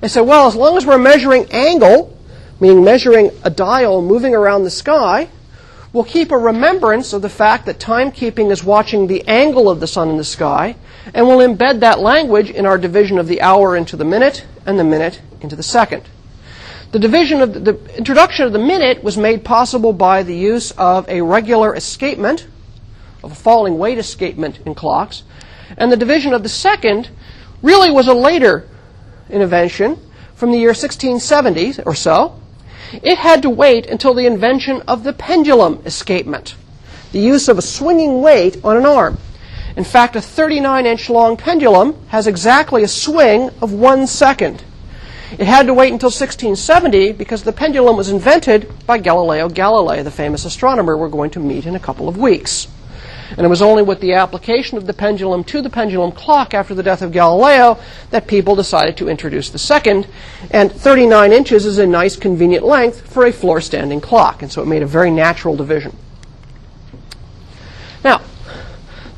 [0.00, 2.17] They said, well, as long as we're measuring angle,
[2.60, 5.28] meaning measuring a dial moving around the sky,
[5.92, 9.86] we'll keep a remembrance of the fact that timekeeping is watching the angle of the
[9.86, 10.76] sun in the sky,
[11.14, 14.78] and we'll embed that language in our division of the hour into the minute and
[14.78, 16.02] the minute into the second.
[16.90, 20.70] The division of the, the introduction of the minute was made possible by the use
[20.72, 22.46] of a regular escapement,
[23.22, 25.22] of a falling weight escapement in clocks,
[25.76, 27.10] and the division of the second
[27.62, 28.66] really was a later
[29.28, 29.98] invention
[30.34, 32.40] from the year 1670 or so.
[32.92, 36.54] It had to wait until the invention of the pendulum escapement,
[37.12, 39.18] the use of a swinging weight on an arm.
[39.76, 44.64] In fact, a 39 inch long pendulum has exactly a swing of one second.
[45.32, 50.10] It had to wait until 1670 because the pendulum was invented by Galileo Galilei, the
[50.10, 52.66] famous astronomer we're going to meet in a couple of weeks.
[53.30, 56.74] And it was only with the application of the pendulum to the pendulum clock after
[56.74, 57.78] the death of Galileo
[58.10, 60.06] that people decided to introduce the second.
[60.50, 64.42] And 39 inches is a nice, convenient length for a floor standing clock.
[64.42, 65.96] And so it made a very natural division.
[68.02, 68.22] Now,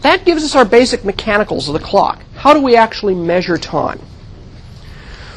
[0.03, 2.23] that gives us our basic mechanicals of the clock.
[2.35, 4.01] How do we actually measure time?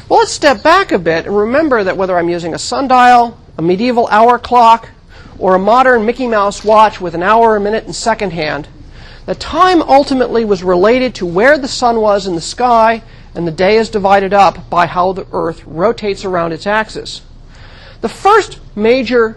[0.08, 3.62] Well, let's step back a bit and remember that whether I'm using a sundial, a
[3.62, 4.90] medieval hour clock,
[5.38, 8.68] or a modern Mickey Mouse watch with an hour, a minute, and second hand,
[9.26, 13.02] the time ultimately was related to where the sun was in the sky,
[13.34, 17.22] and the day is divided up by how the Earth rotates around its axis.
[18.00, 19.36] The first major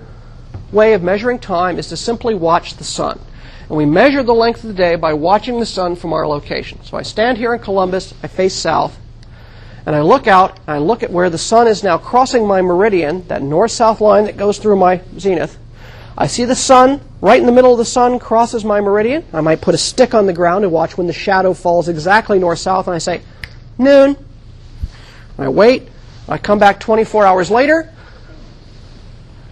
[0.71, 3.19] way of measuring time is to simply watch the sun.
[3.69, 6.83] And we measure the length of the day by watching the sun from our location.
[6.83, 8.97] So I stand here in Columbus, I face south,
[9.85, 12.61] and I look out, and I look at where the sun is now crossing my
[12.61, 15.57] meridian, that north south line that goes through my zenith.
[16.17, 19.23] I see the sun, right in the middle of the sun crosses my meridian.
[19.33, 22.39] I might put a stick on the ground and watch when the shadow falls exactly
[22.39, 23.21] north south, and I say,
[23.77, 24.17] noon.
[25.37, 25.89] I wait.
[26.27, 27.93] I come back 24 hours later,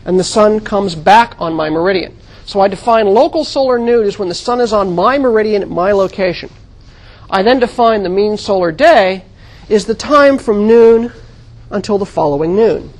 [0.05, 2.17] and the sun comes back on my meridian.
[2.45, 5.69] So I define local solar noon as when the sun is on my meridian at
[5.69, 6.49] my location.
[7.29, 9.23] I then define the mean solar day
[9.69, 11.11] is the time from noon
[11.69, 12.91] until the following noon.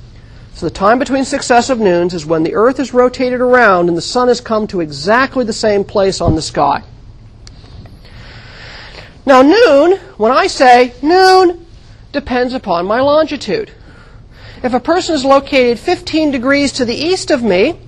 [0.56, 4.00] So the time between successive noons is when the Earth is rotated around and the
[4.00, 6.82] sun has come to exactly the same place on the sky.
[9.26, 11.66] Now, noon, when I say noon,
[12.10, 13.70] depends upon my longitude.
[14.62, 17.78] If a person is located 15 degrees to the east of me,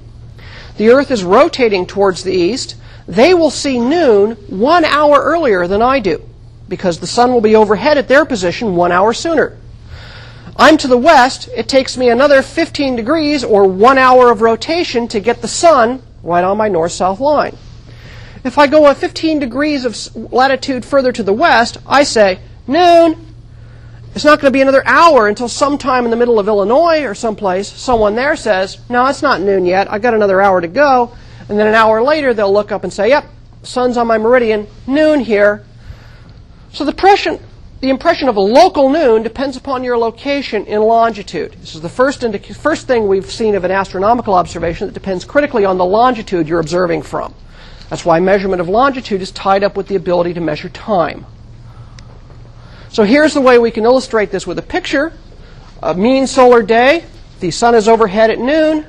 [0.76, 5.80] the Earth is rotating towards the east, they will see noon one hour earlier than
[5.80, 6.22] I do
[6.68, 9.56] because the sun will be overhead at their position one hour sooner.
[10.58, 15.06] I'm to the west, it takes me another 15 degrees or one hour of rotation
[15.08, 17.56] to get the sun right on my north south line.
[18.42, 23.24] If I go a 15 degrees of latitude further to the west, I say, noon.
[24.14, 27.14] It's not going to be another hour until sometime in the middle of Illinois or
[27.14, 29.90] someplace, someone there says, no, it's not noon yet.
[29.92, 31.14] I've got another hour to go.
[31.48, 33.26] And then an hour later, they'll look up and say, yep,
[33.62, 35.64] sun's on my meridian, noon here.
[36.72, 37.38] So the impression,
[37.80, 41.52] the impression of a local noon depends upon your location in longitude.
[41.60, 45.24] This is the first, indica- first thing we've seen of an astronomical observation that depends
[45.24, 47.32] critically on the longitude you're observing from.
[47.88, 51.24] That's why measurement of longitude is tied up with the ability to measure time.
[52.90, 55.12] So here's the way we can illustrate this with a picture.
[55.80, 57.04] A mean solar day,
[57.38, 58.86] the sun is overhead at noon.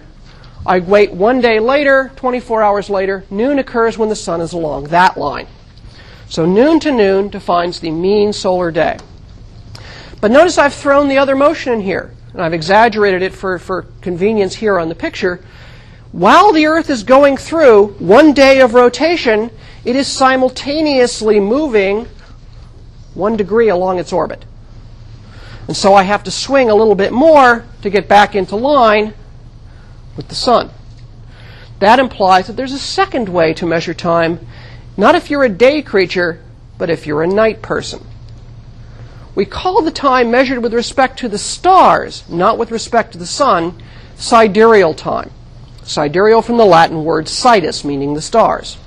[0.65, 4.85] I wait one day later, 24 hours later, noon occurs when the sun is along
[4.85, 5.47] that line.
[6.29, 8.99] So noon to noon defines the mean solar day.
[10.21, 13.87] But notice I've thrown the other motion in here, and I've exaggerated it for, for
[14.01, 15.43] convenience here on the picture.
[16.11, 19.49] While the Earth is going through one day of rotation,
[19.83, 22.07] it is simultaneously moving
[23.15, 24.45] one degree along its orbit.
[25.67, 29.15] And so I have to swing a little bit more to get back into line
[30.15, 30.69] with the sun.
[31.79, 34.45] That implies that there's a second way to measure time
[34.99, 36.41] not if you're a day creature,
[36.77, 38.05] but if you're a night person.
[39.33, 43.25] We call the time measured with respect to the stars, not with respect to the
[43.25, 43.81] sun,
[44.17, 45.31] sidereal time.
[45.83, 48.77] Sidereal from the Latin word sidus, meaning the stars.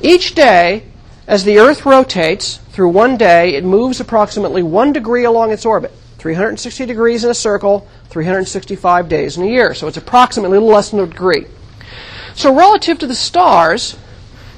[0.00, 0.84] Each day,
[1.26, 5.90] as the Earth rotates through one day, it moves approximately one degree along its orbit.
[6.18, 9.74] 360 degrees in a circle, 365 days in a year.
[9.74, 11.46] So it's approximately a little less than a degree.
[12.34, 13.96] So relative to the stars,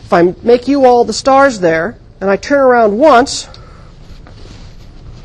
[0.06, 3.48] if I make you all the stars there, and I turn around once,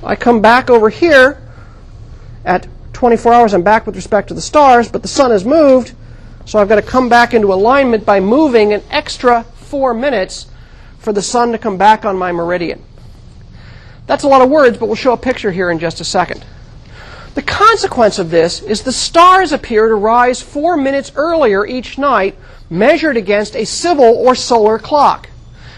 [0.04, 1.40] I come back over here
[2.44, 3.54] at 24 hours.
[3.54, 5.94] I'm back with respect to the stars, but the sun has moved,
[6.46, 10.48] so I've got to come back into alignment by moving an extra four minutes
[10.98, 12.84] for the sun to come back on my meridian.
[14.08, 16.44] That's a lot of words, but we'll show a picture here in just a second.
[17.36, 22.36] The consequence of this is the stars appear to rise four minutes earlier each night
[22.72, 25.30] measured against a civil or solar clock.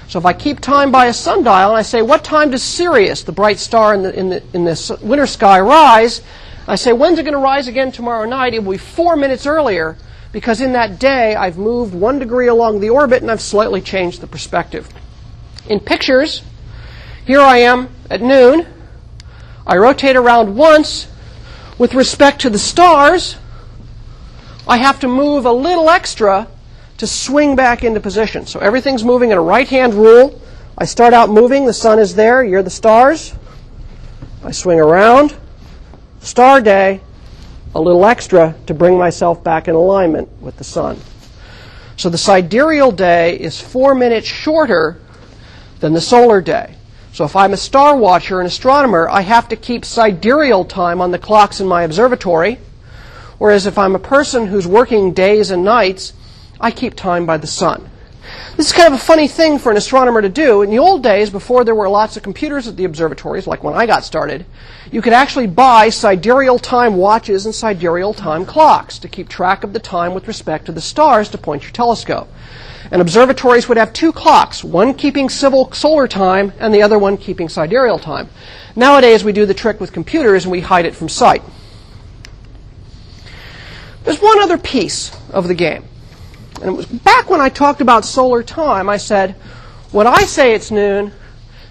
[0.07, 3.23] So if I keep time by a sundial and I say, what time does Sirius,
[3.23, 6.21] the bright star in the, in the, in the winter sky, rise?
[6.67, 8.53] I say, when's it going to rise again tomorrow night?
[8.53, 9.97] It will be four minutes earlier
[10.31, 14.21] because in that day I've moved one degree along the orbit and I've slightly changed
[14.21, 14.87] the perspective.
[15.67, 16.43] In pictures,
[17.25, 18.67] here I am at noon.
[19.65, 21.07] I rotate around once.
[21.79, 23.37] With respect to the stars,
[24.67, 26.47] I have to move a little extra
[27.03, 28.45] to swing back into position.
[28.45, 30.41] So everything's moving in a right hand rule.
[30.77, 33.35] I start out moving, the sun is there, you're the stars.
[34.41, 35.35] I swing around,
[36.21, 37.01] star day,
[37.75, 40.97] a little extra to bring myself back in alignment with the sun.
[41.97, 45.01] So the sidereal day is four minutes shorter
[45.81, 46.75] than the solar day.
[47.11, 51.11] So if I'm a star watcher, an astronomer, I have to keep sidereal time on
[51.11, 52.59] the clocks in my observatory.
[53.39, 56.13] Whereas if I'm a person who's working days and nights,
[56.63, 57.89] I keep time by the sun.
[58.55, 60.61] This is kind of a funny thing for an astronomer to do.
[60.61, 63.73] In the old days, before there were lots of computers at the observatories, like when
[63.73, 64.45] I got started,
[64.89, 69.73] you could actually buy sidereal time watches and sidereal time clocks to keep track of
[69.73, 72.29] the time with respect to the stars to point your telescope.
[72.91, 77.17] And observatories would have two clocks, one keeping civil solar time and the other one
[77.17, 78.29] keeping sidereal time.
[78.73, 81.43] Nowadays, we do the trick with computers and we hide it from sight.
[84.05, 85.83] There's one other piece of the game.
[86.61, 89.35] And it was back when I talked about solar time, I said,
[89.91, 91.11] when I say it's noon,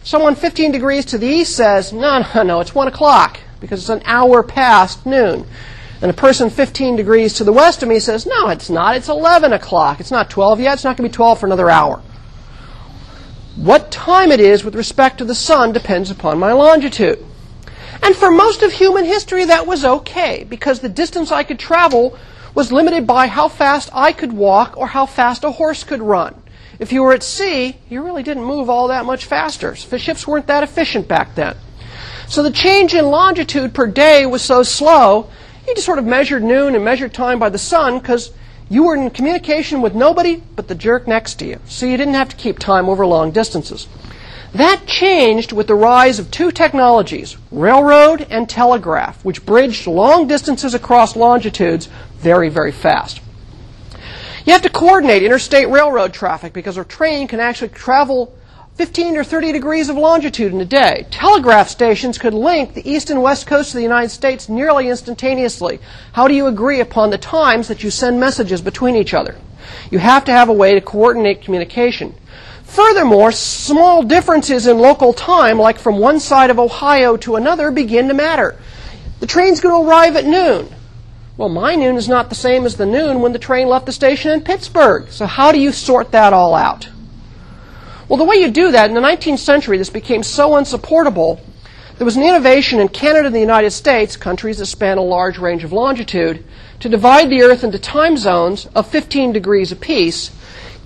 [0.03, 3.89] someone 15 degrees to the east says, no, no, no, it's 1 o'clock because it's
[3.89, 5.47] an hour past noon.
[6.03, 8.97] And a person 15 degrees to the west of me says, no, it's not.
[8.97, 10.01] It's 11 o'clock.
[10.01, 10.74] It's not 12 yet.
[10.74, 12.03] It's not going to be 12 for another hour.
[13.55, 17.24] What time it is with respect to the sun depends upon my longitude.
[18.03, 22.18] And for most of human history, that was okay because the distance I could travel
[22.55, 26.42] was limited by how fast I could walk or how fast a horse could run.
[26.78, 29.74] If you were at sea, you really didn't move all that much faster.
[29.74, 31.57] The ships weren't that efficient back then.
[32.28, 35.30] So the change in longitude per day was so slow,
[35.66, 38.32] you just sort of measured noon and measured time by the sun because
[38.68, 41.61] you were in communication with nobody but the jerk next to you.
[41.66, 43.86] So you didn't have to keep time over long distances.
[44.55, 50.74] That changed with the rise of two technologies, railroad and telegraph, which bridged long distances
[50.74, 51.88] across longitudes
[52.18, 53.20] very, very fast.
[54.44, 58.36] You have to coordinate interstate railroad traffic because a train can actually travel
[58.74, 61.07] 15 or 30 degrees of longitude in a day.
[61.11, 65.78] Telegraph stations could link the east and west coast of the United States nearly instantaneously.
[66.12, 69.36] How do you agree upon the times that you send messages between each other?
[69.90, 72.14] You have to have a way to coordinate communication.
[72.73, 78.09] Furthermore, small differences in local time, like from one side of Ohio to another, begin
[78.09, 78.57] to matter.
[79.20, 80.75] The train's going to arrive at noon.
[81.37, 83.93] Well, my noon is not the same as the noon when the train left the
[83.93, 85.11] station in Pittsburgh.
[85.11, 86.89] So, how do you sort that all out?
[88.09, 91.43] Well, the way you do that, in the 19th century, this became so unsupportable.
[91.99, 95.37] There was an innovation in Canada and the United States, countries that span a large
[95.37, 96.43] range of longitude,
[96.81, 100.31] to divide the Earth into time zones of 15 degrees apiece,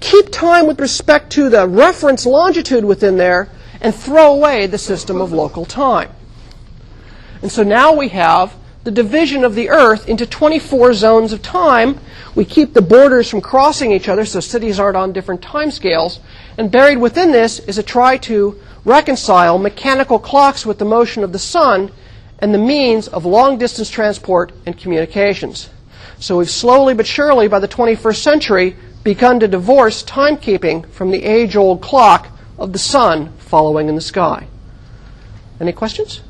[0.00, 3.48] keep time with respect to the reference longitude within there,
[3.80, 6.10] and throw away the system of local time.
[7.42, 11.98] And so now we have the division of the Earth into 24 zones of time.
[12.34, 16.20] We keep the borders from crossing each other so cities aren't on different time scales.
[16.56, 21.32] And buried within this is a try to reconcile mechanical clocks with the motion of
[21.32, 21.90] the sun
[22.38, 25.68] and the means of long distance transport and communications.
[26.18, 28.76] So we've slowly but surely, by the 21st century,
[29.06, 32.26] begun to divorce timekeeping from the age old clock
[32.58, 34.48] of the sun following in the sky.
[35.60, 36.22] Any questions?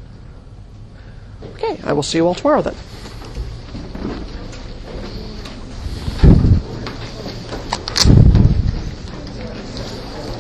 [1.54, 2.74] Okay, I will see you all tomorrow then.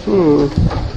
[0.04, 0.95] Hmm.